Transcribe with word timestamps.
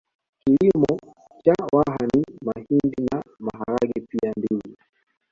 Kilimo 0.39 0.97
cha 1.45 1.53
Waha 1.73 1.97
ni 2.13 2.23
mahindi 2.45 3.05
na 3.11 3.23
maharage 3.39 4.01
pia 4.09 4.33
ndizi 4.37 4.77